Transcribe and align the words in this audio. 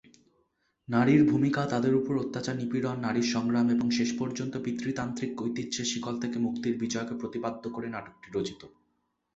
নারীর 0.87 1.23
ভূমিকা, 1.23 1.65
তাদের 1.65 1.95
উপর 1.95 2.17
অত্যাচার-নিপীড়ন, 2.17 2.99
নারীর 2.99 3.23
সংগ্রাম 3.23 3.69
এবং 3.69 3.87
শেষ 3.91 4.09
পর্যন্ত 4.19 4.57
পিতৃতান্ত্রিক 4.57 5.41
ঐতিহ্যের 5.41 5.85
শিকল 5.85 6.15
থেকে 6.19 6.37
মুক্তির 6.39 6.77
বিজয়কে 6.77 7.15
প্রতিপাদ্য 7.15 7.63
করে 7.69 7.87
নাটকটি 7.89 8.27
রচিত। 8.33 8.61